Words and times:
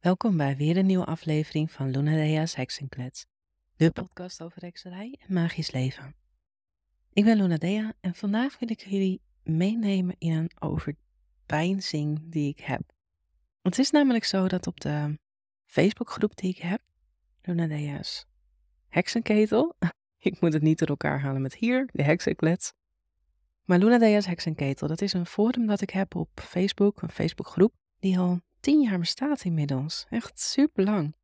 Welkom 0.00 0.36
bij 0.36 0.56
weer 0.56 0.76
een 0.76 0.86
nieuwe 0.86 1.04
aflevering 1.04 1.70
van 1.70 1.90
Luna 1.90 2.14
Dea's 2.14 2.54
Heksenklets, 2.54 3.26
de 3.76 3.90
podcast 3.90 4.42
over 4.42 4.62
hekserij 4.62 5.18
en 5.26 5.34
magisch 5.34 5.70
leven. 5.70 6.14
Ik 7.12 7.24
ben 7.24 7.36
Luna 7.36 7.56
Dea 7.56 7.92
en 8.00 8.14
vandaag 8.14 8.58
wil 8.58 8.70
ik 8.70 8.80
jullie 8.80 9.20
meenemen 9.42 10.14
in 10.18 10.32
een 10.32 10.50
overpeinzing 10.58 12.20
die 12.24 12.48
ik 12.48 12.60
heb. 12.60 12.80
Het 13.62 13.78
is 13.78 13.90
namelijk 13.90 14.24
zo 14.24 14.48
dat 14.48 14.66
op 14.66 14.80
de 14.80 15.18
Facebookgroep 15.66 16.36
die 16.36 16.50
ik 16.50 16.58
heb, 16.58 16.80
Luna 17.42 17.66
Dea's 17.66 18.26
Heksenketel, 18.88 19.76
ik 20.18 20.40
moet 20.40 20.52
het 20.52 20.62
niet 20.62 20.78
door 20.78 20.88
elkaar 20.88 21.20
halen 21.20 21.42
met 21.42 21.54
hier, 21.54 21.88
de 21.92 22.02
heksenklets, 22.02 22.72
maar 23.64 23.78
Luna 23.78 23.98
Dea's 23.98 24.26
Heksenketel, 24.26 24.88
dat 24.88 25.00
is 25.00 25.12
een 25.12 25.26
forum 25.26 25.66
dat 25.66 25.80
ik 25.80 25.90
heb 25.90 26.14
op 26.14 26.30
Facebook, 26.34 27.02
een 27.02 27.10
Facebookgroep, 27.10 27.74
die 27.98 28.18
al 28.18 28.40
tien 28.60 28.80
jaar 28.80 28.98
bestaat 28.98 29.44
inmiddels. 29.44 30.06
Echt 30.10 30.40
super 30.40 30.84
lang. 30.84 31.14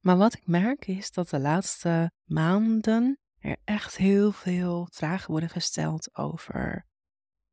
Maar 0.00 0.16
wat 0.16 0.34
ik 0.34 0.46
merk 0.46 0.86
is 0.86 1.10
dat 1.10 1.28
de 1.28 1.38
laatste 1.38 2.10
maanden 2.24 3.18
er 3.38 3.56
echt 3.64 3.96
heel 3.96 4.32
veel 4.32 4.88
vragen 4.90 5.30
worden 5.30 5.50
gesteld 5.50 6.16
over 6.16 6.86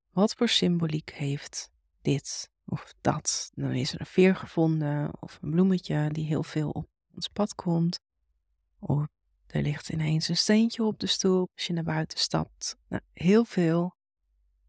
wat 0.09 0.33
voor 0.33 0.49
symboliek 0.49 1.11
heeft 1.13 1.71
dit 2.01 2.49
of 2.65 2.93
dat. 3.01 3.51
Dan 3.53 3.71
is 3.71 3.93
er 3.93 3.99
een 3.99 4.05
veer 4.05 4.35
gevonden 4.35 5.21
of 5.21 5.39
een 5.41 5.51
bloemetje 5.51 6.09
die 6.11 6.25
heel 6.25 6.43
veel 6.43 6.69
op 6.69 6.89
ons 7.15 7.27
pad 7.27 7.55
komt. 7.55 7.99
Of 8.79 9.07
er 9.47 9.61
ligt 9.61 9.89
ineens 9.89 10.27
een 10.27 10.37
steentje 10.37 10.83
op 10.83 10.99
de 10.99 11.07
stoel 11.07 11.49
als 11.53 11.67
je 11.67 11.73
naar 11.73 11.83
buiten 11.83 12.19
stapt. 12.19 12.77
Nou, 12.87 13.01
heel 13.13 13.45
veel. 13.45 13.95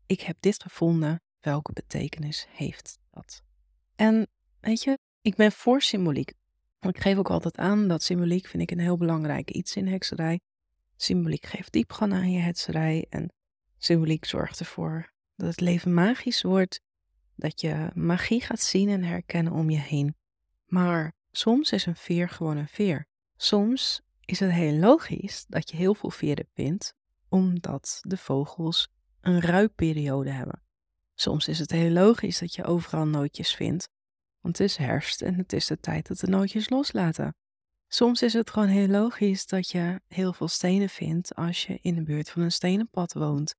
Ik 0.06 0.20
heb 0.20 0.36
dit 0.40 0.62
gevonden. 0.62 1.22
Welke 1.40 1.72
betekenis 1.72 2.46
heeft 2.48 2.98
dat? 3.10 3.42
En 3.96 4.28
Weet 4.62 4.82
je, 4.82 4.98
ik 5.22 5.34
ben 5.34 5.52
voor 5.52 5.82
symboliek. 5.82 6.32
Ik 6.80 6.98
geef 6.98 7.16
ook 7.16 7.30
altijd 7.30 7.56
aan 7.56 7.88
dat 7.88 8.02
symboliek 8.02 8.46
vind 8.46 8.62
ik 8.62 8.70
een 8.70 8.78
heel 8.78 8.96
belangrijk 8.96 9.50
iets 9.50 9.76
in 9.76 9.86
hekserij. 9.86 10.40
Symboliek 10.96 11.46
geeft 11.46 11.72
diepgang 11.72 12.12
aan 12.12 12.30
je 12.30 12.40
hekserij 12.40 13.06
en 13.08 13.32
symboliek 13.78 14.24
zorgt 14.24 14.60
ervoor 14.60 15.12
dat 15.36 15.48
het 15.48 15.60
leven 15.60 15.94
magisch 15.94 16.42
wordt, 16.42 16.80
dat 17.36 17.60
je 17.60 17.90
magie 17.94 18.40
gaat 18.40 18.60
zien 18.60 18.88
en 18.88 19.02
herkennen 19.02 19.52
om 19.52 19.70
je 19.70 19.78
heen. 19.78 20.16
Maar 20.66 21.12
soms 21.30 21.72
is 21.72 21.86
een 21.86 21.96
veer 21.96 22.28
gewoon 22.28 22.56
een 22.56 22.68
veer. 22.68 23.06
Soms 23.36 24.00
is 24.24 24.40
het 24.40 24.50
heel 24.50 24.78
logisch 24.78 25.44
dat 25.48 25.70
je 25.70 25.76
heel 25.76 25.94
veel 25.94 26.10
veren 26.10 26.48
vindt, 26.54 26.94
omdat 27.28 27.98
de 28.02 28.16
vogels 28.16 28.88
een 29.20 29.40
ruipperiode 29.40 30.30
hebben. 30.30 30.62
Soms 31.14 31.48
is 31.48 31.58
het 31.58 31.70
heel 31.70 31.90
logisch 31.90 32.38
dat 32.38 32.54
je 32.54 32.64
overal 32.64 33.06
nootjes 33.06 33.54
vindt, 33.54 33.88
want 34.42 34.58
het 34.58 34.68
is 34.68 34.76
herfst 34.76 35.22
en 35.22 35.34
het 35.34 35.52
is 35.52 35.66
de 35.66 35.80
tijd 35.80 36.08
dat 36.08 36.18
de 36.18 36.26
nootjes 36.26 36.70
loslaten. 36.70 37.34
Soms 37.88 38.22
is 38.22 38.32
het 38.32 38.50
gewoon 38.50 38.68
heel 38.68 38.86
logisch 38.86 39.46
dat 39.46 39.70
je 39.70 40.00
heel 40.08 40.32
veel 40.32 40.48
stenen 40.48 40.88
vindt 40.88 41.34
als 41.34 41.66
je 41.66 41.78
in 41.82 41.94
de 41.94 42.02
buurt 42.02 42.30
van 42.30 42.42
een 42.42 42.52
stenenpad 42.52 43.12
woont. 43.12 43.54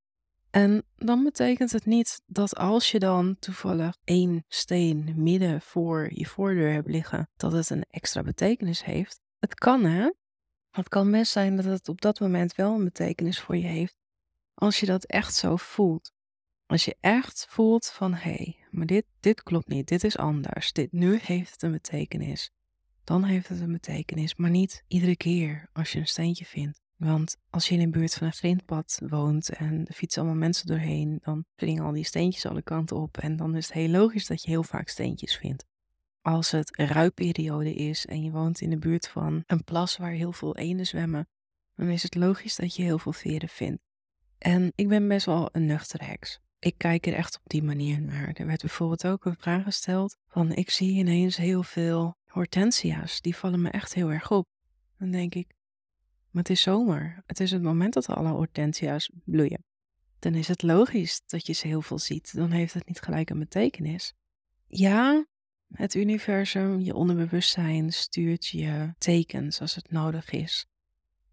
En 0.49 0.83
dan 0.95 1.23
betekent 1.23 1.71
het 1.71 1.85
niet 1.85 2.21
dat 2.25 2.55
als 2.55 2.91
je 2.91 2.99
dan 2.99 3.35
toevallig 3.39 3.97
één 4.03 4.45
steen 4.47 5.13
midden 5.15 5.61
voor 5.61 6.09
je 6.13 6.25
voordeur 6.25 6.71
hebt 6.73 6.87
liggen, 6.87 7.29
dat 7.35 7.51
het 7.51 7.69
een 7.69 7.85
extra 7.89 8.21
betekenis 8.23 8.83
heeft. 8.83 9.21
Het 9.39 9.53
kan 9.53 9.83
hè. 9.83 10.11
Het 10.69 10.89
kan 10.89 11.11
best 11.11 11.31
zijn 11.31 11.55
dat 11.55 11.65
het 11.65 11.89
op 11.89 12.01
dat 12.01 12.19
moment 12.19 12.55
wel 12.55 12.73
een 12.73 12.83
betekenis 12.83 13.39
voor 13.39 13.55
je 13.57 13.67
heeft, 13.67 13.95
als 14.53 14.79
je 14.79 14.85
dat 14.85 15.05
echt 15.05 15.35
zo 15.35 15.55
voelt. 15.55 16.12
Als 16.73 16.85
je 16.85 16.95
echt 16.99 17.45
voelt 17.49 17.85
van 17.85 18.13
hé, 18.13 18.31
hey, 18.31 18.57
maar 18.71 18.85
dit, 18.85 19.05
dit 19.19 19.43
klopt 19.43 19.67
niet, 19.67 19.87
dit 19.87 20.03
is 20.03 20.17
anders, 20.17 20.71
dit 20.71 20.91
nu 20.91 21.19
heeft 21.21 21.51
het 21.51 21.61
een 21.61 21.71
betekenis. 21.71 22.51
Dan 23.03 23.23
heeft 23.23 23.47
het 23.47 23.59
een 23.59 23.71
betekenis, 23.71 24.35
maar 24.35 24.49
niet 24.49 24.83
iedere 24.87 25.17
keer 25.17 25.69
als 25.73 25.91
je 25.91 25.99
een 25.99 26.07
steentje 26.07 26.45
vindt. 26.45 26.81
Want 26.95 27.37
als 27.49 27.67
je 27.67 27.75
in 27.75 27.79
de 27.79 27.89
buurt 27.89 28.13
van 28.13 28.27
een 28.27 28.33
grindpad 28.33 29.01
woont 29.07 29.49
en 29.49 29.85
er 29.85 29.93
fietsen 29.93 30.21
allemaal 30.21 30.39
mensen 30.39 30.67
doorheen, 30.67 31.19
dan 31.21 31.45
springen 31.55 31.83
al 31.83 31.91
die 31.91 32.03
steentjes 32.03 32.45
alle 32.45 32.61
kanten 32.61 32.97
op. 32.97 33.17
En 33.17 33.35
dan 33.35 33.55
is 33.55 33.65
het 33.65 33.73
heel 33.73 33.89
logisch 33.89 34.27
dat 34.27 34.43
je 34.43 34.49
heel 34.49 34.63
vaak 34.63 34.87
steentjes 34.87 35.37
vindt. 35.37 35.65
Als 36.21 36.51
het 36.51 36.75
ruiperiode 36.75 37.73
is 37.73 38.05
en 38.05 38.23
je 38.23 38.31
woont 38.31 38.61
in 38.61 38.69
de 38.69 38.79
buurt 38.79 39.07
van 39.07 39.43
een 39.45 39.63
plas 39.63 39.97
waar 39.97 40.11
heel 40.11 40.31
veel 40.31 40.55
eenden 40.55 40.87
zwemmen, 40.87 41.27
dan 41.75 41.87
is 41.87 42.03
het 42.03 42.15
logisch 42.15 42.55
dat 42.55 42.75
je 42.75 42.83
heel 42.83 42.99
veel 42.99 43.13
veren 43.13 43.49
vindt. 43.49 43.81
En 44.37 44.71
ik 44.75 44.87
ben 44.87 45.07
best 45.07 45.25
wel 45.25 45.49
een 45.51 45.65
nuchter 45.65 46.05
heks 46.05 46.41
ik 46.63 46.77
kijk 46.77 47.05
er 47.05 47.13
echt 47.13 47.35
op 47.35 47.49
die 47.49 47.63
manier 47.63 48.01
naar. 48.01 48.31
Er 48.33 48.45
werd 48.45 48.61
bijvoorbeeld 48.61 49.07
ook 49.07 49.25
een 49.25 49.37
vraag 49.39 49.63
gesteld 49.63 50.17
van 50.27 50.51
ik 50.51 50.69
zie 50.69 50.97
ineens 50.97 51.37
heel 51.37 51.63
veel 51.63 52.17
hortensia's. 52.25 53.21
Die 53.21 53.35
vallen 53.35 53.61
me 53.61 53.69
echt 53.69 53.93
heel 53.93 54.11
erg 54.11 54.31
op. 54.31 54.47
Dan 54.97 55.11
denk 55.11 55.35
ik, 55.35 55.55
maar 56.29 56.43
het 56.43 56.51
is 56.51 56.61
zomer. 56.61 57.23
Het 57.25 57.39
is 57.39 57.51
het 57.51 57.61
moment 57.61 57.93
dat 57.93 58.07
alle 58.07 58.29
hortensia's 58.29 59.11
bloeien. 59.25 59.63
Dan 60.19 60.35
is 60.35 60.47
het 60.47 60.61
logisch 60.61 61.21
dat 61.25 61.47
je 61.47 61.53
ze 61.53 61.67
heel 61.67 61.81
veel 61.81 61.99
ziet. 61.99 62.35
Dan 62.35 62.51
heeft 62.51 62.73
het 62.73 62.87
niet 62.87 63.01
gelijk 63.01 63.29
een 63.29 63.39
betekenis. 63.39 64.13
Ja, 64.67 65.25
het 65.73 65.93
universum, 65.93 66.79
je 66.79 66.95
onderbewustzijn 66.95 67.93
stuurt 67.93 68.47
je 68.47 68.93
tekens 68.97 69.61
als 69.61 69.75
het 69.75 69.91
nodig 69.91 70.29
is. 70.29 70.65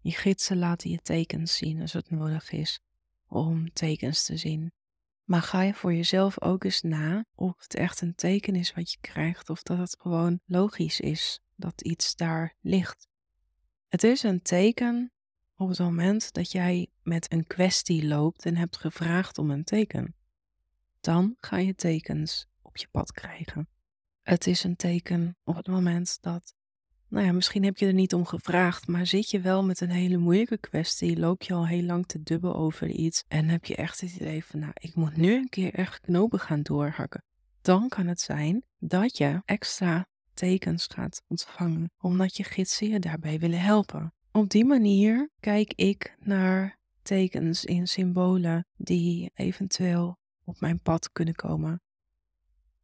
Je 0.01 0.11
gidsen 0.11 0.57
laten 0.57 0.89
je 0.89 0.99
tekens 1.01 1.57
zien 1.57 1.81
als 1.81 1.93
het 1.93 2.09
nodig 2.09 2.51
is 2.51 2.79
om 3.27 3.73
tekens 3.73 4.25
te 4.25 4.37
zien. 4.37 4.71
Maar 5.31 5.41
ga 5.41 5.61
je 5.61 5.73
voor 5.73 5.93
jezelf 5.93 6.41
ook 6.41 6.63
eens 6.63 6.81
na 6.81 7.25
of 7.35 7.53
het 7.57 7.75
echt 7.75 8.01
een 8.01 8.15
teken 8.15 8.55
is 8.55 8.73
wat 8.73 8.91
je 8.91 8.97
krijgt 9.01 9.49
of 9.49 9.63
dat 9.63 9.77
het 9.77 9.97
gewoon 9.99 10.39
logisch 10.45 10.99
is 10.99 11.41
dat 11.55 11.81
iets 11.81 12.15
daar 12.15 12.55
ligt. 12.61 13.07
Het 13.87 14.03
is 14.03 14.23
een 14.23 14.41
teken 14.41 15.11
op 15.55 15.69
het 15.69 15.79
moment 15.79 16.33
dat 16.33 16.51
jij 16.51 16.87
met 17.03 17.31
een 17.31 17.47
kwestie 17.47 18.07
loopt 18.07 18.45
en 18.45 18.55
hebt 18.55 18.77
gevraagd 18.77 19.37
om 19.37 19.51
een 19.51 19.63
teken. 19.63 20.15
Dan 21.01 21.35
ga 21.39 21.57
je 21.57 21.75
tekens 21.75 22.47
op 22.61 22.77
je 22.77 22.87
pad 22.91 23.11
krijgen. 23.11 23.67
Het 24.21 24.47
is 24.47 24.63
een 24.63 24.75
teken 24.75 25.37
op 25.43 25.55
het 25.55 25.67
moment 25.67 26.17
dat 26.21 26.53
nou 27.11 27.25
ja, 27.25 27.31
misschien 27.31 27.63
heb 27.63 27.77
je 27.77 27.85
er 27.85 27.93
niet 27.93 28.13
om 28.13 28.25
gevraagd, 28.25 28.87
maar 28.87 29.05
zit 29.05 29.29
je 29.29 29.39
wel 29.39 29.63
met 29.63 29.81
een 29.81 29.89
hele 29.89 30.17
moeilijke 30.17 30.57
kwestie, 30.57 31.19
loop 31.19 31.41
je 31.41 31.53
al 31.53 31.67
heel 31.67 31.83
lang 31.83 32.05
te 32.05 32.23
dubbel 32.23 32.55
over 32.55 32.87
iets 32.87 33.23
en 33.27 33.49
heb 33.49 33.65
je 33.65 33.75
echt 33.75 34.01
het 34.01 34.15
idee 34.15 34.45
van, 34.45 34.59
nou, 34.59 34.71
ik 34.73 34.95
moet 34.95 35.17
nu 35.17 35.33
een 35.33 35.49
keer 35.49 35.73
echt 35.73 35.99
knopen 35.99 36.39
gaan 36.39 36.61
doorhakken. 36.61 37.23
Dan 37.61 37.87
kan 37.89 38.07
het 38.07 38.19
zijn 38.19 38.63
dat 38.77 39.17
je 39.17 39.41
extra 39.45 40.05
tekens 40.33 40.87
gaat 40.93 41.21
ontvangen, 41.27 41.91
omdat 41.97 42.37
je 42.37 42.43
gidsen 42.43 42.89
je 42.89 42.99
daarbij 42.99 43.39
willen 43.39 43.61
helpen. 43.61 44.13
Op 44.31 44.49
die 44.49 44.65
manier 44.65 45.29
kijk 45.39 45.73
ik 45.73 46.15
naar 46.19 46.77
tekens 47.01 47.65
in 47.65 47.87
symbolen 47.87 48.65
die 48.77 49.31
eventueel 49.33 50.17
op 50.43 50.59
mijn 50.59 50.79
pad 50.79 51.11
kunnen 51.11 51.35
komen. 51.35 51.81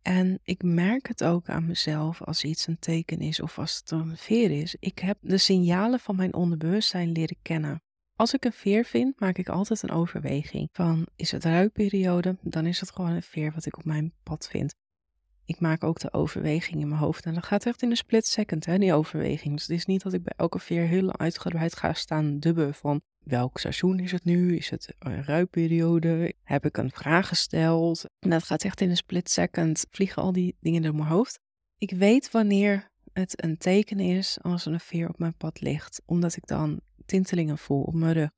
En 0.08 0.40
ik 0.44 0.64
merk 0.64 1.08
het 1.08 1.24
ook 1.24 1.50
aan 1.50 1.66
mezelf 1.66 2.22
als 2.22 2.44
iets 2.44 2.68
een 2.68 2.80
teken 2.80 3.20
is 3.20 3.42
of 3.42 3.60
als 3.60 3.78
het 3.78 3.92
een 3.92 4.18
veer 4.18 4.52
is. 4.52 4.76
Ik 4.80 5.00
heb 5.00 5.18
de 5.22 5.38
signalen 5.38 6.00
van 6.00 6.16
mijn 6.16 6.34
onderbewustzijn 6.34 7.12
leren 7.12 7.38
kennen. 7.42 7.82
Als 8.16 8.34
ik 8.34 8.46
een 8.46 8.52
veer 8.52 8.86
vind, 8.86 9.20
maak 9.20 9.38
ik 9.38 9.50
altijd 9.50 9.84
een 9.84 9.92
overweging 9.92 10.70
van 10.72 11.08
is 11.16 11.32
het 11.32 11.44
ruiperiode, 11.44 12.38
dan 12.42 12.66
is 12.66 12.80
het 12.80 12.92
gewoon 12.92 13.12
een 13.12 13.24
veer 13.24 13.52
wat 13.52 13.66
ik 13.66 13.78
op 13.78 13.86
mijn 13.86 14.14
pad 14.24 14.48
vind. 14.48 14.76
Ik 15.48 15.60
maak 15.60 15.84
ook 15.84 16.00
de 16.00 16.14
overweging 16.14 16.82
in 16.82 16.88
mijn 16.88 17.02
hoofd 17.02 17.26
en 17.26 17.34
dat 17.34 17.46
gaat 17.46 17.66
echt 17.66 17.82
in 17.82 17.90
een 17.90 17.98
split 17.98 18.26
second, 18.26 18.66
hè, 18.66 18.78
die 18.78 18.94
overweging. 18.94 19.54
Dus 19.54 19.68
het 19.68 19.78
is 19.78 19.86
niet 19.86 20.02
dat 20.02 20.14
ik 20.14 20.24
bij 20.24 20.34
elke 20.36 20.60
veer 20.60 20.88
heel 20.88 21.18
uitgebreid 21.18 21.76
ga 21.76 21.94
staan 21.94 22.40
dubben 22.40 22.74
van 22.74 23.02
welk 23.20 23.58
seizoen 23.58 24.00
is 24.00 24.12
het 24.12 24.24
nu? 24.24 24.56
Is 24.56 24.70
het 24.70 24.94
een 25.00 25.24
ruiperiode? 25.24 26.34
Heb 26.44 26.66
ik 26.66 26.78
een 26.78 26.92
vraag 26.92 27.28
gesteld? 27.28 28.06
En 28.20 28.30
dat 28.30 28.44
gaat 28.44 28.64
echt 28.64 28.82
in 28.82 28.90
een 28.90 28.98
split 28.98 29.30
second, 29.30 29.86
vliegen 29.92 30.22
al 30.22 30.32
die 30.32 30.56
dingen 30.60 30.82
door 30.82 30.96
mijn 30.96 31.10
hoofd. 31.10 31.40
Ik 31.78 31.92
weet 31.92 32.32
wanneer 32.32 32.90
het 33.14 33.44
een 33.44 33.58
teken 33.58 34.00
is 34.00 34.38
als 34.42 34.66
er 34.66 34.74
een 34.74 34.80
veer 34.80 35.10
op 35.10 35.20
mijn 35.20 35.38
pad 35.38 35.62
ligt, 35.62 36.02
omdat 36.06 36.36
ik 36.36 36.48
dan 36.48 36.80
tintelingen 37.06 37.58
voel 37.58 37.82
op 37.82 37.94
mijn 37.94 38.14
rug. 38.14 38.30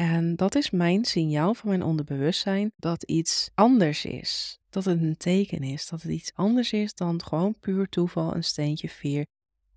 En 0.00 0.36
dat 0.36 0.54
is 0.54 0.70
mijn 0.70 1.04
signaal 1.04 1.54
van 1.54 1.68
mijn 1.68 1.82
onderbewustzijn 1.82 2.72
dat 2.76 3.02
iets 3.02 3.50
anders 3.54 4.04
is. 4.04 4.58
Dat 4.70 4.84
het 4.84 5.00
een 5.00 5.16
teken 5.16 5.62
is, 5.62 5.88
dat 5.88 6.02
het 6.02 6.10
iets 6.10 6.34
anders 6.34 6.72
is 6.72 6.94
dan 6.94 7.22
gewoon 7.22 7.58
puur 7.60 7.88
toeval, 7.88 8.34
een 8.34 8.44
steentje, 8.44 8.88
veer, 8.88 9.26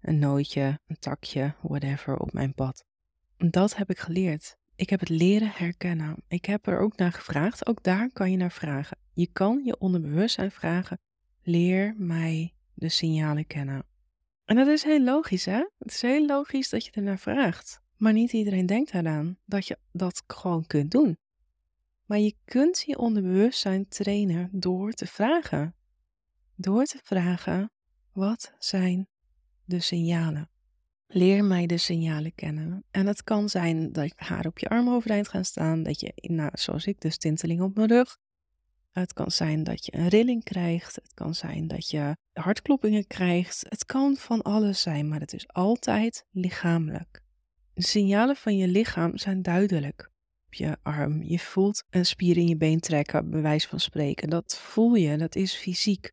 een 0.02 0.20
nootje, 0.20 0.80
een 0.88 1.00
takje, 1.00 1.54
whatever 1.62 2.18
op 2.18 2.34
mijn 2.34 2.54
pad. 2.54 2.84
Dat 3.38 3.76
heb 3.76 3.90
ik 3.90 4.00
geleerd. 4.00 4.58
Ik 4.76 4.90
heb 4.90 5.00
het 5.00 5.10
leren 5.10 5.52
herkennen. 5.54 6.16
Ik 6.28 6.46
heb 6.46 6.68
er 6.68 6.80
ook 6.80 6.98
naar 6.98 7.12
gevraagd. 7.12 7.68
Ook 7.68 7.84
daar 7.84 8.10
kan 8.14 8.32
je 8.32 8.38
naar 8.38 8.52
vragen. 8.52 8.98
Je 9.14 9.28
kan 9.34 9.62
je 9.64 9.80
onderbewustzijn 9.80 10.52
vragen: 10.52 11.00
leer 11.44 11.96
mij 11.98 12.54
de 12.74 12.90
signalen 12.90 13.48
kennen. 13.48 13.86
En 14.46 14.56
dat 14.56 14.68
is 14.68 14.84
heel 14.84 15.04
logisch, 15.04 15.46
hè? 15.46 15.64
Het 15.78 15.92
is 15.92 16.02
heel 16.02 16.26
logisch 16.26 16.70
dat 16.70 16.86
je 16.86 16.92
er 16.92 17.02
naar 17.02 17.20
vraagt. 17.20 17.81
Maar 18.02 18.14
niet 18.14 18.34
iedereen 18.34 18.66
denkt 18.66 18.94
eraan 18.94 19.38
dat 19.46 19.68
je 19.68 19.78
dat 19.92 20.24
gewoon 20.28 20.68
kunt 20.68 20.92
doen. 20.92 21.18
Maar 22.06 22.20
je 22.20 22.36
kunt 22.46 22.84
je 22.86 22.98
onderbewustzijn 22.98 23.88
trainen 23.88 24.50
door 24.52 24.92
te 24.92 25.06
vragen. 25.06 25.76
Door 26.56 26.84
te 26.84 27.00
vragen: 27.04 27.72
wat 28.12 28.54
zijn 28.60 29.08
de 29.66 29.80
signalen. 29.80 30.50
Leer 31.08 31.44
mij 31.44 31.66
de 31.66 31.78
signalen 31.78 32.36
kennen. 32.36 32.84
En 32.92 33.08
het 33.08 33.24
kan 33.24 33.50
zijn 33.50 33.92
dat 33.92 34.14
haar 34.16 34.46
op 34.46 34.60
je 34.60 34.70
arm 34.70 34.90
overeind 34.90 35.28
gaan 35.28 35.46
staan, 35.46 35.84
dat 35.84 36.00
je, 36.00 36.14
nou, 36.16 36.50
zoals 36.54 36.86
ik, 36.86 37.02
dus 37.02 37.18
tinteling 37.18 37.62
op 37.62 37.76
mijn 37.76 37.88
rug. 37.88 38.18
Het 38.92 39.14
kan 39.14 39.32
zijn 39.32 39.64
dat 39.64 39.86
je 39.86 39.96
een 39.96 40.08
rilling 40.08 40.44
krijgt. 40.44 40.96
Het 40.96 41.14
kan 41.14 41.36
zijn 41.36 41.68
dat 41.68 41.90
je 41.90 42.18
hartkloppingen 42.34 43.08
krijgt. 43.08 43.66
Het 43.70 43.86
kan 43.86 44.16
van 44.16 44.42
alles 44.42 44.82
zijn, 44.82 45.08
maar 45.08 45.20
het 45.20 45.34
is 45.34 45.48
altijd 45.48 46.26
lichamelijk. 46.32 47.21
De 47.82 47.88
signalen 47.88 48.36
van 48.36 48.58
je 48.58 48.68
lichaam 48.68 49.18
zijn 49.18 49.42
duidelijk. 49.42 50.12
Op 50.46 50.54
je 50.54 50.78
arm, 50.82 51.24
je 51.24 51.40
voelt 51.40 51.84
een 51.90 52.06
spier 52.06 52.38
in 52.38 52.48
je 52.48 52.58
been 52.58 52.80
trekken, 52.80 53.30
bij 53.30 53.42
wijze 53.42 53.68
van 53.68 53.80
spreken. 53.80 54.30
Dat 54.30 54.58
voel 54.58 54.94
je, 54.94 55.18
dat 55.18 55.36
is 55.36 55.56
fysiek. 55.56 56.12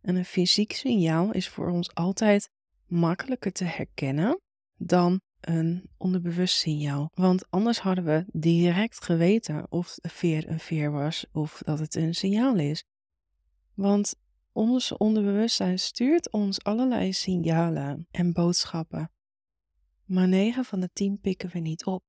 En 0.00 0.16
een 0.16 0.24
fysiek 0.24 0.72
signaal 0.72 1.32
is 1.32 1.48
voor 1.48 1.70
ons 1.70 1.94
altijd 1.94 2.50
makkelijker 2.86 3.52
te 3.52 3.64
herkennen 3.64 4.40
dan 4.76 5.20
een 5.40 5.90
onderbewust 5.96 6.56
signaal. 6.56 7.10
Want 7.14 7.50
anders 7.50 7.78
hadden 7.78 8.04
we 8.04 8.24
direct 8.32 9.04
geweten 9.04 9.66
of 9.70 9.94
de 9.94 10.08
veer 10.08 10.48
een 10.48 10.60
veer 10.60 10.90
was 10.90 11.26
of 11.32 11.62
dat 11.64 11.78
het 11.78 11.94
een 11.94 12.14
signaal 12.14 12.56
is. 12.56 12.84
Want 13.74 14.14
ons 14.52 14.96
onderbewustzijn 14.96 15.78
stuurt 15.78 16.30
ons 16.30 16.62
allerlei 16.62 17.12
signalen 17.12 18.06
en 18.10 18.32
boodschappen. 18.32 19.10
Maar 20.10 20.28
9 20.28 20.64
van 20.64 20.80
de 20.80 20.90
10 20.92 21.20
pikken 21.20 21.50
we 21.50 21.58
niet 21.58 21.84
op. 21.84 22.02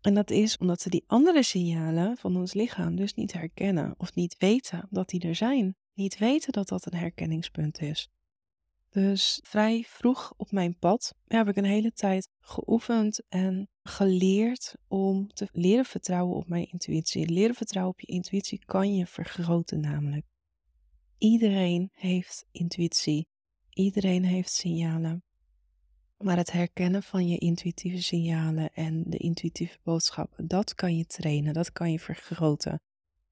En 0.00 0.14
dat 0.14 0.30
is 0.30 0.56
omdat 0.56 0.82
we 0.82 0.90
die 0.90 1.04
andere 1.06 1.42
signalen 1.42 2.16
van 2.16 2.36
ons 2.36 2.54
lichaam 2.54 2.96
dus 2.96 3.14
niet 3.14 3.32
herkennen 3.32 3.94
of 3.96 4.14
niet 4.14 4.36
weten 4.38 4.86
dat 4.90 5.08
die 5.08 5.20
er 5.20 5.34
zijn. 5.34 5.76
Niet 5.94 6.18
weten 6.18 6.52
dat 6.52 6.68
dat 6.68 6.86
een 6.86 6.98
herkenningspunt 6.98 7.80
is. 7.80 8.08
Dus 8.90 9.40
vrij 9.42 9.84
vroeg 9.88 10.32
op 10.36 10.50
mijn 10.50 10.78
pad 10.78 11.14
heb 11.26 11.48
ik 11.48 11.56
een 11.56 11.64
hele 11.64 11.92
tijd 11.92 12.28
geoefend 12.40 13.22
en 13.28 13.68
geleerd 13.82 14.74
om 14.88 15.32
te 15.32 15.48
leren 15.52 15.84
vertrouwen 15.84 16.36
op 16.36 16.48
mijn 16.48 16.70
intuïtie. 16.70 17.28
Leren 17.28 17.54
vertrouwen 17.54 17.92
op 17.92 18.00
je 18.00 18.06
intuïtie 18.06 18.64
kan 18.64 18.94
je 18.94 19.06
vergroten 19.06 19.80
namelijk. 19.80 20.26
Iedereen 21.18 21.90
heeft 21.92 22.46
intuïtie. 22.50 23.26
Iedereen 23.70 24.24
heeft 24.24 24.52
signalen. 24.52 25.24
Maar 26.16 26.36
het 26.36 26.52
herkennen 26.52 27.02
van 27.02 27.28
je 27.28 27.38
intuïtieve 27.38 28.02
signalen 28.02 28.70
en 28.74 29.02
de 29.06 29.16
intuïtieve 29.16 29.78
boodschappen, 29.82 30.46
dat 30.46 30.74
kan 30.74 30.96
je 30.96 31.06
trainen, 31.06 31.54
dat 31.54 31.72
kan 31.72 31.92
je 31.92 31.98
vergroten. 31.98 32.80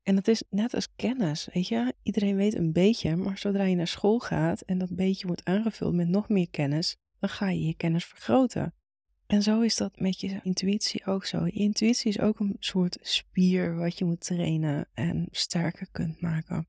En 0.03 0.15
dat 0.15 0.29
is 0.29 0.43
net 0.51 0.75
als 0.75 0.89
kennis, 0.97 1.49
weet 1.53 1.69
je. 1.69 1.95
Iedereen 2.03 2.37
weet 2.37 2.55
een 2.55 2.73
beetje, 2.73 3.17
maar 3.17 3.39
zodra 3.39 3.65
je 3.65 3.77
naar 3.77 3.87
school 3.87 4.19
gaat 4.19 4.61
en 4.61 4.79
dat 4.79 4.97
beetje 4.97 5.27
wordt 5.27 5.45
aangevuld 5.45 5.95
met 5.95 6.09
nog 6.09 6.29
meer 6.29 6.51
kennis, 6.51 6.97
dan 7.19 7.29
ga 7.29 7.51
je 7.51 7.67
je 7.67 7.75
kennis 7.75 8.05
vergroten. 8.05 8.75
En 9.27 9.43
zo 9.43 9.61
is 9.61 9.77
dat 9.77 9.99
met 9.99 10.21
je 10.21 10.41
intuïtie 10.43 11.07
ook 11.07 11.25
zo. 11.25 11.45
Je 11.45 11.53
intuïtie 11.53 12.09
is 12.09 12.21
ook 12.21 12.41
een 12.41 12.57
soort 12.59 12.99
spier 13.01 13.77
wat 13.77 13.99
je 13.99 14.05
moet 14.05 14.21
trainen 14.21 14.89
en 14.93 15.29
sterker 15.31 15.89
kunt 15.93 16.21
maken. 16.21 16.69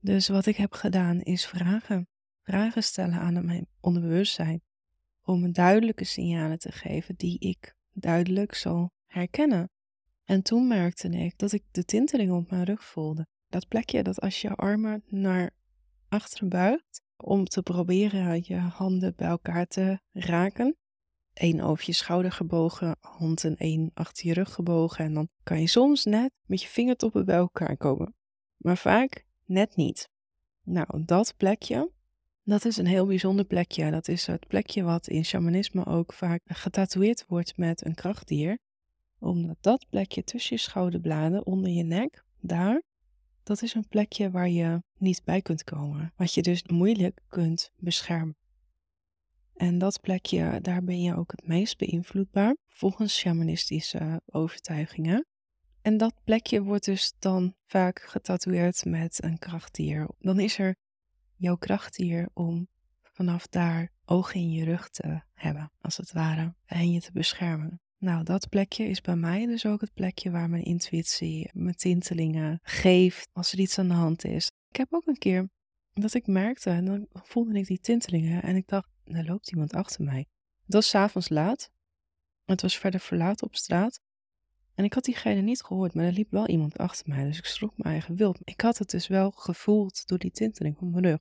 Dus 0.00 0.28
wat 0.28 0.46
ik 0.46 0.56
heb 0.56 0.72
gedaan 0.72 1.20
is 1.20 1.46
vragen. 1.46 2.08
Vragen 2.42 2.82
stellen 2.82 3.18
aan 3.18 3.44
mijn 3.44 3.66
onderbewustzijn. 3.80 4.62
Om 5.28 5.52
duidelijke 5.52 6.04
signalen 6.04 6.58
te 6.58 6.72
geven 6.72 7.14
die 7.16 7.38
ik 7.38 7.74
duidelijk 7.92 8.54
zal 8.54 8.92
herkennen. 9.06 9.70
En 10.24 10.42
toen 10.42 10.66
merkte 10.66 11.08
ik 11.08 11.38
dat 11.38 11.52
ik 11.52 11.64
de 11.70 11.84
tinteling 11.84 12.32
op 12.32 12.50
mijn 12.50 12.64
rug 12.64 12.84
voelde. 12.84 13.26
Dat 13.48 13.68
plekje 13.68 14.02
dat 14.02 14.20
als 14.20 14.40
je 14.40 14.54
armen 14.54 15.02
naar 15.06 15.50
achteren 16.08 16.48
buigt 16.48 17.02
om 17.16 17.44
te 17.44 17.62
proberen 17.62 18.42
je 18.44 18.56
handen 18.56 19.12
bij 19.16 19.28
elkaar 19.28 19.66
te 19.66 20.00
raken. 20.12 20.76
Eén 21.34 21.62
over 21.62 21.84
je 21.86 21.92
schouder 21.92 22.32
gebogen, 22.32 22.96
hand 23.00 23.44
en 23.44 23.56
één 23.56 23.90
achter 23.94 24.26
je 24.26 24.32
rug 24.32 24.52
gebogen. 24.52 25.04
En 25.04 25.14
dan 25.14 25.28
kan 25.42 25.60
je 25.60 25.68
soms 25.68 26.04
net 26.04 26.32
met 26.46 26.62
je 26.62 26.68
vingertoppen 26.68 27.24
bij 27.24 27.36
elkaar 27.36 27.76
komen. 27.76 28.14
Maar 28.56 28.78
vaak 28.78 29.24
net 29.44 29.76
niet. 29.76 30.08
Nou, 30.62 31.04
dat 31.04 31.34
plekje, 31.36 31.90
dat 32.48 32.64
is 32.64 32.76
een 32.76 32.86
heel 32.86 33.06
bijzonder 33.06 33.44
plekje. 33.44 33.90
Dat 33.90 34.08
is 34.08 34.26
het 34.26 34.46
plekje 34.46 34.82
wat 34.82 35.08
in 35.08 35.24
shamanisme 35.24 35.86
ook 35.86 36.12
vaak 36.12 36.40
getatoeëerd 36.44 37.24
wordt 37.26 37.56
met 37.56 37.84
een 37.84 37.94
krachtdier 37.94 38.58
omdat 39.18 39.56
dat 39.60 39.86
plekje 39.88 40.24
tussen 40.24 40.56
je 40.56 40.62
schouderbladen, 40.62 41.46
onder 41.46 41.70
je 41.70 41.82
nek, 41.82 42.24
daar, 42.40 42.82
dat 43.42 43.62
is 43.62 43.74
een 43.74 43.88
plekje 43.88 44.30
waar 44.30 44.48
je 44.48 44.82
niet 44.98 45.24
bij 45.24 45.42
kunt 45.42 45.64
komen. 45.64 46.12
Wat 46.16 46.34
je 46.34 46.42
dus 46.42 46.62
moeilijk 46.62 47.20
kunt 47.28 47.70
beschermen. 47.76 48.36
En 49.56 49.78
dat 49.78 50.00
plekje, 50.00 50.58
daar 50.60 50.84
ben 50.84 51.02
je 51.02 51.16
ook 51.16 51.30
het 51.30 51.46
meest 51.46 51.78
beïnvloedbaar, 51.78 52.56
volgens 52.66 53.16
shamanistische 53.16 54.20
overtuigingen. 54.26 55.26
En 55.82 55.96
dat 55.96 56.14
plekje 56.24 56.62
wordt 56.62 56.84
dus 56.84 57.12
dan 57.18 57.54
vaak 57.66 58.00
getatoeëerd 58.00 58.84
met 58.84 59.24
een 59.24 59.38
krachtdier. 59.38 60.08
Dan 60.18 60.40
is 60.40 60.58
er 60.58 60.76
jouw 61.38 61.56
krachtdier 61.56 62.28
om 62.34 62.68
vanaf 63.02 63.46
daar 63.46 63.92
ogen 64.04 64.40
in 64.40 64.50
je 64.50 64.64
rug 64.64 64.88
te 64.88 65.22
hebben, 65.34 65.72
als 65.80 65.96
het 65.96 66.12
ware, 66.12 66.54
en 66.64 66.92
je 66.92 67.00
te 67.00 67.12
beschermen. 67.12 67.80
Nou, 67.98 68.24
dat 68.24 68.48
plekje 68.48 68.84
is 68.84 69.00
bij 69.00 69.16
mij 69.16 69.46
dus 69.46 69.66
ook 69.66 69.80
het 69.80 69.94
plekje 69.94 70.30
waar 70.30 70.50
mijn 70.50 70.64
intuïtie 70.64 71.50
mijn 71.52 71.74
tintelingen 71.74 72.58
geeft 72.62 73.28
als 73.32 73.52
er 73.52 73.58
iets 73.58 73.78
aan 73.78 73.88
de 73.88 73.94
hand 73.94 74.24
is. 74.24 74.50
Ik 74.68 74.76
heb 74.76 74.94
ook 74.94 75.06
een 75.06 75.18
keer 75.18 75.48
dat 75.92 76.14
ik 76.14 76.26
merkte, 76.26 76.70
en 76.70 76.84
dan 76.84 77.06
voelde 77.12 77.58
ik 77.58 77.66
die 77.66 77.80
tintelingen 77.80 78.42
en 78.42 78.56
ik 78.56 78.66
dacht, 78.66 78.88
er 79.04 79.24
loopt 79.24 79.50
iemand 79.50 79.72
achter 79.72 80.04
mij. 80.04 80.26
Het 80.64 80.74
was 80.74 80.88
s'avonds 80.88 81.28
laat, 81.28 81.70
het 82.44 82.62
was 82.62 82.78
verder 82.78 83.00
verlaten 83.00 83.46
op 83.46 83.56
straat. 83.56 84.00
En 84.74 84.84
ik 84.84 84.92
had 84.92 85.04
diegene 85.04 85.40
niet 85.40 85.62
gehoord, 85.62 85.94
maar 85.94 86.04
er 86.04 86.12
liep 86.12 86.30
wel 86.30 86.48
iemand 86.48 86.78
achter 86.78 87.08
mij, 87.08 87.24
dus 87.24 87.38
ik 87.38 87.44
schrok 87.44 87.72
me 87.76 87.84
eigen 87.84 88.16
wild. 88.16 88.40
Ik 88.44 88.60
had 88.60 88.78
het 88.78 88.90
dus 88.90 89.06
wel 89.06 89.30
gevoeld 89.30 90.06
door 90.06 90.18
die 90.18 90.30
tinteling 90.30 90.76
op 90.78 90.90
mijn 90.90 91.04
rug. 91.04 91.18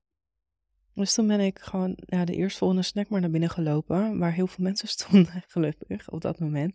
Dus 0.97 1.13
toen 1.13 1.27
ben 1.27 1.39
ik 1.39 1.59
gewoon 1.59 1.97
ja, 2.05 2.25
de 2.25 2.35
eerstvolgende 2.35 2.83
snack 2.83 3.09
maar 3.09 3.21
naar 3.21 3.29
binnen 3.29 3.49
gelopen, 3.49 4.17
waar 4.17 4.33
heel 4.33 4.47
veel 4.47 4.63
mensen 4.63 4.87
stonden, 4.97 5.43
gelukkig, 5.47 6.09
op 6.09 6.21
dat 6.21 6.39
moment. 6.39 6.73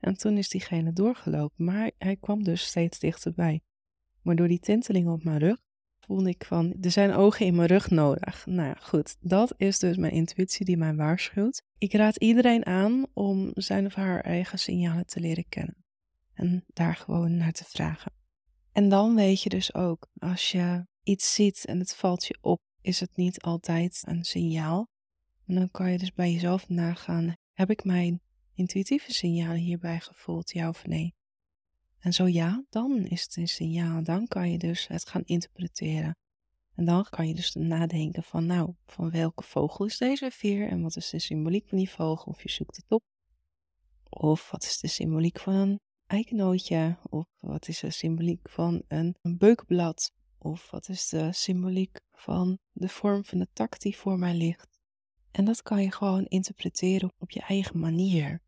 En 0.00 0.16
toen 0.16 0.36
is 0.36 0.48
diegene 0.48 0.92
doorgelopen, 0.92 1.64
maar 1.64 1.90
hij 1.98 2.16
kwam 2.16 2.42
dus 2.42 2.62
steeds 2.62 2.98
dichterbij. 2.98 3.60
Maar 4.22 4.36
door 4.36 4.48
die 4.48 4.58
tinteling 4.58 5.08
op 5.08 5.24
mijn 5.24 5.38
rug 5.38 5.56
voelde 5.98 6.28
ik 6.28 6.44
van, 6.44 6.76
er 6.80 6.90
zijn 6.90 7.14
ogen 7.14 7.46
in 7.46 7.54
mijn 7.54 7.68
rug 7.68 7.90
nodig. 7.90 8.46
Nou 8.46 8.76
goed, 8.80 9.16
dat 9.20 9.54
is 9.56 9.78
dus 9.78 9.96
mijn 9.96 10.12
intuïtie 10.12 10.64
die 10.64 10.76
mij 10.76 10.94
waarschuwt. 10.94 11.62
Ik 11.78 11.92
raad 11.92 12.16
iedereen 12.16 12.66
aan 12.66 13.06
om 13.12 13.50
zijn 13.54 13.86
of 13.86 13.94
haar 13.94 14.20
eigen 14.20 14.58
signalen 14.58 15.06
te 15.06 15.20
leren 15.20 15.48
kennen. 15.48 15.84
En 16.34 16.64
daar 16.66 16.96
gewoon 16.96 17.36
naar 17.36 17.52
te 17.52 17.64
vragen. 17.64 18.12
En 18.72 18.88
dan 18.88 19.14
weet 19.14 19.42
je 19.42 19.48
dus 19.48 19.74
ook, 19.74 20.08
als 20.18 20.50
je 20.50 20.86
iets 21.02 21.34
ziet 21.34 21.64
en 21.64 21.78
het 21.78 21.96
valt 21.96 22.26
je 22.26 22.38
op, 22.40 22.60
is 22.80 23.00
het 23.00 23.16
niet 23.16 23.40
altijd 23.40 24.02
een 24.06 24.24
signaal. 24.24 24.88
En 25.46 25.54
dan 25.54 25.70
kan 25.70 25.90
je 25.90 25.98
dus 25.98 26.12
bij 26.12 26.32
jezelf 26.32 26.68
nagaan: 26.68 27.34
heb 27.52 27.70
ik 27.70 27.84
mijn 27.84 28.20
intuïtieve 28.54 29.12
signalen 29.12 29.56
hierbij 29.56 30.00
gevoeld, 30.00 30.50
ja 30.50 30.68
of 30.68 30.86
nee? 30.86 31.14
En 31.98 32.12
zo 32.12 32.26
ja, 32.26 32.64
dan 32.68 33.06
is 33.06 33.22
het 33.22 33.36
een 33.36 33.48
signaal. 33.48 34.02
Dan 34.02 34.26
kan 34.26 34.50
je 34.50 34.58
dus 34.58 34.86
het 34.86 35.08
gaan 35.08 35.24
interpreteren. 35.24 36.16
En 36.74 36.84
dan 36.84 37.06
kan 37.10 37.28
je 37.28 37.34
dus 37.34 37.54
nadenken 37.54 38.22
van, 38.22 38.46
nou, 38.46 38.74
van 38.86 39.10
welke 39.10 39.42
vogel 39.42 39.84
is 39.84 39.98
deze 39.98 40.30
veer 40.30 40.68
en 40.68 40.82
wat 40.82 40.96
is 40.96 41.10
de 41.10 41.18
symboliek 41.18 41.68
van 41.68 41.78
die 41.78 41.90
vogel? 41.90 42.32
Of 42.32 42.42
je 42.42 42.50
zoekt 42.50 42.76
het 42.76 42.90
op. 42.90 43.02
Of 44.08 44.50
wat 44.50 44.62
is 44.62 44.78
de 44.78 44.88
symboliek 44.88 45.38
van 45.38 45.54
een 45.54 45.80
eikenootje? 46.06 46.98
Of 47.02 47.26
wat 47.40 47.68
is 47.68 47.80
de 47.80 47.90
symboliek 47.90 48.48
van 48.48 48.82
een, 48.88 49.16
een 49.22 49.38
beukblad? 49.38 50.12
Of 50.42 50.70
wat 50.70 50.88
is 50.88 51.08
de 51.08 51.32
symboliek 51.32 52.00
van 52.12 52.58
de 52.72 52.88
vorm 52.88 53.24
van 53.24 53.38
de 53.38 53.48
tak 53.52 53.80
die 53.80 53.96
voor 53.96 54.18
mij 54.18 54.34
ligt? 54.34 54.80
En 55.30 55.44
dat 55.44 55.62
kan 55.62 55.82
je 55.82 55.92
gewoon 55.92 56.24
interpreteren 56.24 57.12
op 57.18 57.30
je 57.30 57.40
eigen 57.40 57.78
manier. 57.78 58.42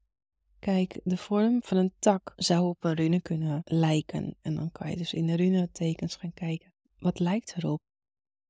Kijk, 0.58 1.00
de 1.04 1.16
vorm 1.16 1.62
van 1.62 1.76
een 1.76 1.92
tak 1.98 2.32
zou 2.36 2.68
op 2.68 2.84
een 2.84 2.94
rune 2.94 3.22
kunnen 3.22 3.62
lijken. 3.64 4.36
En 4.42 4.54
dan 4.54 4.72
kan 4.72 4.90
je 4.90 4.96
dus 4.96 5.12
in 5.12 5.26
de 5.26 5.34
rune-tekens 5.34 6.16
gaan 6.16 6.32
kijken. 6.34 6.72
Wat 6.98 7.18
lijkt 7.18 7.54
erop? 7.56 7.82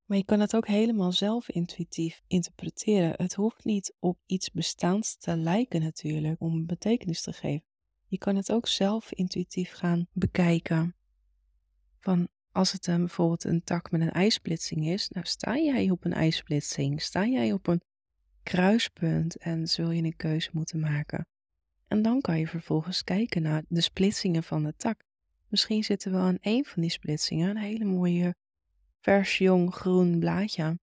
Maar 0.05 0.19
je 0.19 0.25
kan 0.25 0.41
het 0.41 0.57
ook 0.57 0.67
helemaal 0.67 1.13
zelf 1.13 1.49
intuïtief 1.49 2.23
interpreteren. 2.27 3.13
Het 3.17 3.35
hoeft 3.35 3.65
niet 3.65 3.95
op 3.99 4.19
iets 4.27 4.51
bestaans 4.51 5.17
te 5.17 5.37
lijken 5.37 5.83
natuurlijk, 5.83 6.41
om 6.41 6.55
een 6.55 6.67
betekenis 6.67 7.23
te 7.23 7.33
geven. 7.33 7.67
Je 8.07 8.19
kan 8.19 8.37
het 8.37 8.53
ook 8.53 8.67
zelf 8.67 9.13
intuïtief 9.13 9.73
gaan 9.73 10.07
bekijken. 10.13 10.97
Van 11.99 12.29
als 12.52 12.73
het 12.73 12.87
een, 12.87 12.99
bijvoorbeeld 12.99 13.44
een 13.44 13.64
tak 13.64 13.90
met 13.90 14.00
een 14.00 14.11
ijsplitsing 14.11 14.87
is, 14.87 15.09
nou 15.09 15.26
sta 15.26 15.56
jij 15.56 15.90
op 15.90 16.04
een 16.04 16.12
ijsplitsing, 16.12 17.02
sta 17.02 17.26
jij 17.26 17.52
op 17.52 17.66
een 17.66 17.82
kruispunt 18.42 19.37
en 19.37 19.66
zul 19.66 19.90
je 19.90 20.02
een 20.02 20.16
keuze 20.16 20.50
moeten 20.52 20.80
maken. 20.80 21.26
En 21.88 22.02
dan 22.02 22.21
kan 22.21 22.38
je 22.38 22.47
vervolgens 22.47 23.04
kijken 23.04 23.42
naar 23.42 23.62
de 23.68 23.80
splitsingen 23.80 24.42
van 24.42 24.64
de 24.64 24.75
tak. 24.76 25.02
Misschien 25.49 25.85
zit 25.85 26.04
er 26.04 26.12
wel 26.12 26.21
aan 26.21 26.38
één 26.40 26.64
van 26.64 26.82
die 26.82 26.90
splitsingen 26.90 27.50
een 27.50 27.62
hele 27.62 27.85
mooie 27.85 28.35
vers 29.00 29.38
jong 29.38 29.75
groen 29.75 30.18
blaadje. 30.18 30.78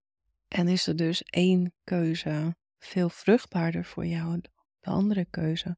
En 0.48 0.68
is 0.68 0.86
er 0.86 0.96
dus 0.96 1.22
één 1.22 1.72
keuze 1.84 2.56
veel 2.78 3.08
vruchtbaarder 3.08 3.84
voor 3.84 4.06
jou, 4.06 4.40
de 4.80 4.90
andere 4.90 5.24
keuze. 5.24 5.76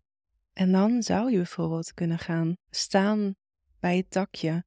En 0.52 0.72
dan 0.72 1.02
zou 1.02 1.30
je 1.30 1.36
bijvoorbeeld 1.36 1.94
kunnen 1.94 2.18
gaan 2.18 2.56
staan 2.70 3.34
bij 3.80 3.96
het 3.96 4.10
takje, 4.10 4.64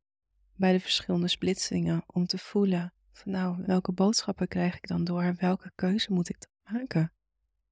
bij 0.56 0.72
de 0.72 0.80
verschillende 0.80 1.28
splitsingen, 1.28 2.04
om 2.08 2.26
te 2.26 2.38
voelen 2.38 2.94
van 3.12 3.32
nou, 3.32 3.64
welke 3.66 3.92
boodschappen 3.92 4.48
krijg 4.48 4.76
ik 4.76 4.88
dan 4.88 5.04
door, 5.04 5.36
welke 5.40 5.72
keuze 5.76 6.14
moet 6.14 6.30
ik 6.30 6.38
dan 6.40 6.74
maken? 6.74 7.12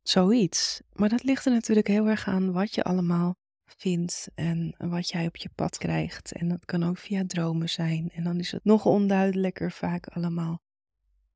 Zoiets. 0.01 0.81
Maar 0.93 1.09
dat 1.09 1.23
ligt 1.23 1.45
er 1.45 1.51
natuurlijk 1.51 1.87
heel 1.87 2.07
erg 2.07 2.27
aan 2.27 2.51
wat 2.51 2.75
je 2.75 2.83
allemaal 2.83 3.35
vindt 3.65 4.29
en 4.35 4.75
wat 4.77 5.09
jij 5.09 5.27
op 5.27 5.35
je 5.35 5.49
pad 5.55 5.77
krijgt. 5.77 6.31
En 6.31 6.47
dat 6.47 6.65
kan 6.65 6.83
ook 6.83 6.97
via 6.97 7.23
dromen 7.25 7.69
zijn. 7.69 8.09
En 8.09 8.23
dan 8.23 8.39
is 8.39 8.51
het 8.51 8.63
nog 8.63 8.85
onduidelijker 8.85 9.71
vaak 9.71 10.07
allemaal. 10.07 10.61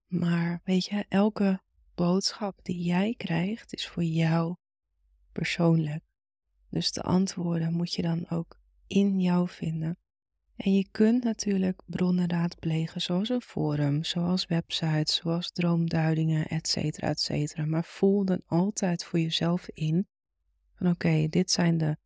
Maar 0.07 0.61
weet 0.63 0.85
je, 0.85 1.05
elke 1.09 1.61
boodschap 1.95 2.59
die 2.63 2.83
jij 2.83 3.13
krijgt 3.17 3.73
is 3.73 3.87
voor 3.87 4.03
jou 4.03 4.55
persoonlijk. 5.31 6.03
Dus 6.69 6.91
de 6.91 7.01
antwoorden 7.01 7.73
moet 7.73 7.93
je 7.93 8.01
dan 8.01 8.29
ook 8.29 8.59
in 8.87 9.19
jou 9.19 9.49
vinden. 9.49 9.97
En 10.57 10.73
je 10.73 10.87
kunt 10.91 11.23
natuurlijk 11.23 11.81
bronnen 11.85 12.29
raadplegen, 12.29 13.01
zoals 13.01 13.29
een 13.29 13.41
forum, 13.41 14.03
zoals 14.03 14.45
websites, 14.45 15.15
zoals 15.15 15.51
droomduidingen, 15.51 16.47
etc. 16.47 16.75
etc. 16.75 17.65
Maar 17.65 17.83
voel 17.83 18.25
dan 18.25 18.41
altijd 18.45 19.03
voor 19.03 19.19
jezelf 19.19 19.67
in 19.67 20.07
van 20.77 20.89
oké, 20.89 21.27
dit 21.29 21.51
zijn 21.51 21.77
de 21.77 21.97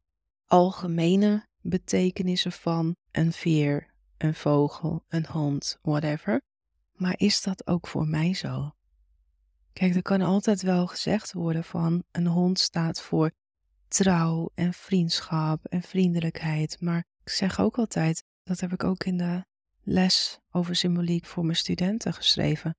algemene 0.45 1.47
betekenissen 1.61 2.51
van 2.51 2.95
een 3.11 3.31
veer, 3.31 3.93
een 4.17 4.33
vogel, 4.33 5.05
een 5.07 5.25
hond, 5.25 5.77
whatever. 5.81 6.41
Maar 6.91 7.13
is 7.17 7.41
dat 7.41 7.67
ook 7.67 7.87
voor 7.87 8.07
mij 8.07 8.33
zo? 8.33 8.71
Kijk, 9.73 9.95
er 9.95 10.01
kan 10.01 10.21
altijd 10.21 10.61
wel 10.61 10.87
gezegd 10.87 11.33
worden 11.33 11.63
van 11.63 12.03
een 12.11 12.27
hond 12.27 12.59
staat 12.59 13.01
voor 13.01 13.31
trouw 13.87 14.51
en 14.55 14.73
vriendschap 14.73 15.65
en 15.65 15.81
vriendelijkheid. 15.81 16.81
Maar 16.81 17.05
ik 17.23 17.29
zeg 17.29 17.59
ook 17.59 17.77
altijd, 17.77 18.23
dat 18.43 18.59
heb 18.59 18.73
ik 18.73 18.83
ook 18.83 19.03
in 19.03 19.17
de 19.17 19.45
les 19.83 20.39
over 20.51 20.75
symboliek 20.75 21.25
voor 21.25 21.45
mijn 21.45 21.57
studenten 21.57 22.13
geschreven. 22.13 22.75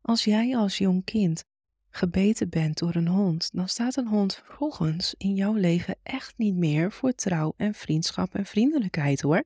Als 0.00 0.24
jij 0.24 0.56
als 0.56 0.78
jong 0.78 1.04
kind 1.04 1.44
gebeten 1.90 2.48
bent 2.48 2.78
door 2.78 2.94
een 2.94 3.08
hond, 3.08 3.50
dan 3.52 3.68
staat 3.68 3.96
een 3.96 4.08
hond 4.08 4.34
vervolgens 4.34 5.14
in 5.16 5.34
jouw 5.34 5.54
leven 5.54 5.96
echt 6.02 6.38
niet 6.38 6.54
meer 6.54 6.92
voor 6.92 7.12
trouw 7.12 7.54
en 7.56 7.74
vriendschap 7.74 8.34
en 8.34 8.46
vriendelijkheid 8.46 9.20
hoor. 9.20 9.44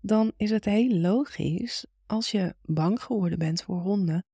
Dan 0.00 0.32
is 0.36 0.50
het 0.50 0.64
heel 0.64 0.90
logisch 0.90 1.86
als 2.06 2.30
je 2.30 2.54
bang 2.62 3.02
geworden 3.02 3.38
bent 3.38 3.62
voor 3.62 3.80
honden 3.80 4.24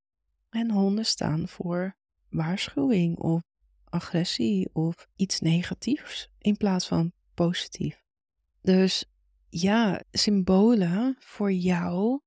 en 0.51 0.71
honden 0.71 1.07
staan 1.07 1.49
voor 1.49 1.97
waarschuwing 2.29 3.19
of 3.19 3.43
agressie 3.85 4.69
of 4.73 5.07
iets 5.17 5.41
negatiefs 5.41 6.31
in 6.39 6.57
plaats 6.57 6.89
van 6.89 7.13
positief. 7.35 8.03
Dus 8.63 9.05
ja, 9.51 10.03
symbolen 10.11 11.17
voor 11.19 11.53
jou 11.53 12.21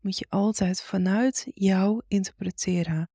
moet 0.00 0.18
je 0.18 0.26
altijd 0.28 0.82
vanuit 0.82 1.46
jou 1.54 2.02
interpreteren. 2.08 3.10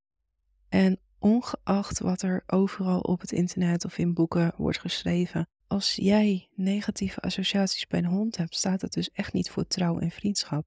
En 0.69 0.99
ongeacht 1.19 1.99
wat 1.99 2.21
er 2.21 2.43
overal 2.45 2.99
op 2.99 3.21
het 3.21 3.31
internet 3.31 3.85
of 3.85 3.97
in 3.97 4.13
boeken 4.13 4.53
wordt 4.57 4.79
geschreven, 4.79 5.49
als 5.67 5.95
jij 5.95 6.49
negatieve 6.55 7.19
associaties 7.19 7.87
bij 7.87 7.99
een 7.99 8.05
hond 8.05 8.37
hebt, 8.37 8.55
staat 8.55 8.81
het 8.81 8.93
dus 8.93 9.09
echt 9.09 9.33
niet 9.33 9.49
voor 9.49 9.67
trouw 9.67 9.99
en 9.99 10.11
vriendschap. 10.11 10.65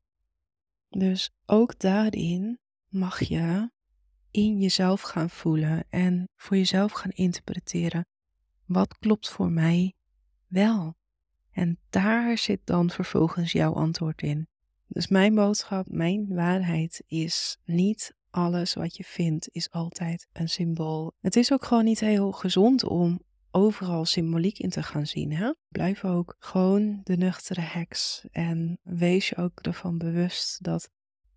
Dus 0.88 1.30
ook 1.46 1.78
daarin 1.78 2.58
mag 2.88 3.20
je 3.20 3.70
in 4.30 4.60
jezelf 4.60 5.00
gaan 5.00 5.30
voelen 5.30 5.84
en 5.90 6.28
voor 6.36 6.56
jezelf 6.56 6.92
gaan 6.92 7.10
interpreteren. 7.10 8.06
Wat 8.64 8.98
klopt 8.98 9.28
voor 9.28 9.50
mij 9.50 9.94
wel? 10.46 10.96
En 11.54 11.78
daar 11.90 12.38
zit 12.38 12.60
dan 12.64 12.90
vervolgens 12.90 13.52
jouw 13.52 13.72
antwoord 13.72 14.22
in. 14.22 14.48
Dus 14.86 15.08
mijn 15.08 15.34
boodschap, 15.34 15.86
mijn 15.88 16.26
waarheid 16.28 17.02
is 17.06 17.58
niet 17.64 18.14
alles 18.30 18.74
wat 18.74 18.96
je 18.96 19.04
vindt 19.04 19.48
is 19.52 19.70
altijd 19.70 20.28
een 20.32 20.48
symbool. 20.48 21.12
Het 21.20 21.36
is 21.36 21.52
ook 21.52 21.64
gewoon 21.64 21.84
niet 21.84 22.00
heel 22.00 22.32
gezond 22.32 22.84
om 22.84 23.22
overal 23.50 24.04
symboliek 24.04 24.58
in 24.58 24.70
te 24.70 24.82
gaan 24.82 25.06
zien. 25.06 25.32
Hè? 25.32 25.52
Blijf 25.68 26.04
ook 26.04 26.36
gewoon 26.38 27.00
de 27.04 27.16
nuchtere 27.16 27.60
heks 27.60 28.26
en 28.30 28.78
wees 28.82 29.28
je 29.28 29.36
ook 29.36 29.60
ervan 29.60 29.98
bewust 29.98 30.64
dat 30.64 30.90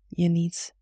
je 0.06 0.28
niet 0.28 0.74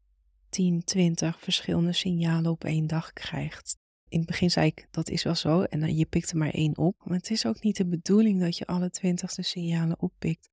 10, 0.49 0.85
20 0.85 1.41
verschillende 1.41 1.93
signalen 1.93 2.51
op 2.51 2.65
één 2.65 2.87
dag 2.87 3.13
krijgt. 3.13 3.79
In 4.09 4.19
het 4.19 4.27
begin 4.27 4.51
zei 4.51 4.67
ik, 4.67 4.89
dat 4.91 5.09
is 5.09 5.23
wel 5.23 5.35
zo, 5.35 5.63
en 5.63 5.81
dan 5.81 5.97
je 5.97 6.07
pikt 6.07 6.31
er 6.31 6.37
maar 6.37 6.51
één 6.51 6.79
op. 6.79 6.97
Maar 7.05 7.17
het 7.17 7.31
is 7.31 7.47
ook 7.47 7.63
niet 7.63 7.77
de 7.77 7.87
bedoeling 7.87 8.41
dat 8.41 8.57
je 8.57 8.67
alle 8.67 8.91
twintigste 8.91 9.43
signalen 9.43 10.01
oppikt. 10.01 10.51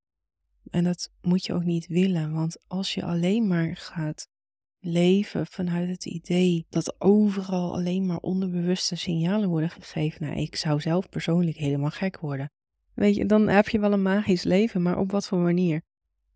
En 0.70 0.84
dat 0.84 1.12
moet 1.22 1.46
je 1.46 1.54
ook 1.54 1.64
niet 1.64 1.88
willen, 1.88 2.34
want 2.34 2.58
als 2.68 2.94
je 2.94 3.04
alleen 3.04 3.48
maar 3.48 3.76
gaat 3.76 4.28
leven 4.80 5.48
vanuit 5.48 5.90
het 5.90 6.06
idee 6.06 6.66
dat 6.70 7.02
overal 7.02 7.74
alleen 7.74 8.06
maar 8.06 8.18
onderbewuste 8.18 8.96
signalen 8.96 9.50
worden 9.50 9.70
gegeven, 9.70 10.26
nou, 10.26 10.40
ik 10.40 10.56
zou 10.56 10.82
zelf 10.82 11.10
persoonlijk 11.10 11.58
helemaal 11.58 11.90
gek 11.90 12.20
worden. 12.20 12.52
Weet 12.94 13.16
je, 13.16 13.26
dan 13.26 13.48
heb 13.48 13.70
je 13.70 13.80
wel 13.80 13.94
een 13.94 14.02
magisch 14.02 14.44
leven, 14.44 14.82
maar 14.82 14.98
op 14.98 15.12
wat 15.12 15.28
voor 15.28 15.40
manier? 15.40 15.82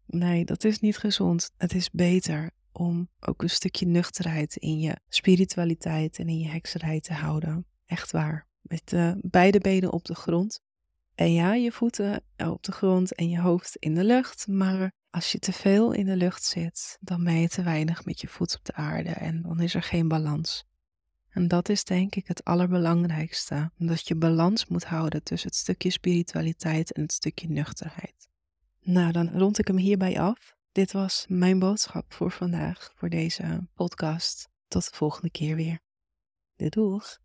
Nee, 0.06 0.46
dat 0.46 0.64
is 0.64 0.80
niet 0.80 0.98
gezond. 0.98 1.52
Het 1.58 1.74
is 1.74 1.92
beter 1.92 2.52
om 2.78 3.10
ook 3.20 3.42
een 3.42 3.50
stukje 3.50 3.86
nuchterheid 3.86 4.56
in 4.56 4.80
je 4.80 4.96
spiritualiteit 5.10 6.20
en 6.20 6.28
in 6.28 6.40
je 6.40 6.48
hekserij 6.48 7.00
te 7.00 7.14
houden. 7.14 7.66
Echt 7.86 8.12
waar. 8.12 8.48
Met 8.62 8.92
uh, 8.92 9.12
beide 9.22 9.60
benen 9.60 9.94
op 9.94 10.06
de 10.06 10.16
grond. 10.16 10.62
En 11.16 11.34
ja, 11.34 11.54
je 11.54 11.72
voeten 11.72 12.24
op 12.38 12.64
de 12.64 12.72
grond 12.72 13.16
en 13.16 13.30
je 13.30 13.40
hoofd 13.40 13.76
in 13.76 13.96
de 13.96 14.04
lucht. 14.04 14.48
Maar 14.48 14.92
als 15.10 15.32
je 15.32 15.40
te 15.40 15.52
veel 15.54 15.92
in 15.92 16.06
de 16.06 16.16
lucht 16.16 16.44
zit, 16.44 16.98
dan 17.02 17.24
ben 17.24 17.40
je 17.40 17.50
te 17.50 17.64
weinig 17.64 18.06
met 18.06 18.22
je 18.22 18.28
voet 18.28 18.56
op 18.56 18.66
de 18.66 18.74
aarde 18.74 19.10
en 19.10 19.42
dan 19.42 19.60
is 19.60 19.74
er 19.74 19.84
geen 19.84 20.08
balans. 20.08 20.66
En 21.30 21.48
dat 21.48 21.70
is 21.70 21.84
denk 21.84 22.16
ik 22.16 22.28
het 22.28 22.44
allerbelangrijkste, 22.44 23.72
omdat 23.80 24.08
je 24.08 24.16
balans 24.16 24.68
moet 24.68 24.84
houden 24.84 25.24
tussen 25.24 25.50
het 25.50 25.58
stukje 25.58 25.90
spiritualiteit 25.90 26.92
en 26.92 27.02
het 27.02 27.12
stukje 27.12 27.48
nuchterheid. 27.48 28.30
Nou, 28.82 29.12
dan 29.12 29.30
rond 29.30 29.60
ik 29.60 29.68
hem 29.68 29.78
hierbij 29.78 30.20
af. 30.20 30.57
Dit 30.78 30.92
was 30.92 31.26
mijn 31.28 31.60
boodschap 31.60 32.14
voor 32.14 32.32
vandaag, 32.32 32.92
voor 32.96 33.10
deze 33.10 33.68
podcast. 33.74 34.50
Tot 34.68 34.90
de 34.90 34.96
volgende 34.96 35.30
keer 35.30 35.56
weer. 35.56 35.80
Doei 36.56 36.70
doeg! 36.70 37.18